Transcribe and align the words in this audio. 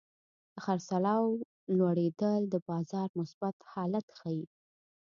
د 0.53 0.55
خرڅلاو 0.65 1.25
لوړېدل 1.77 2.41
د 2.49 2.55
بازار 2.69 3.07
مثبت 3.19 3.55
حالت 3.71 4.05
ښيي. 4.19 4.43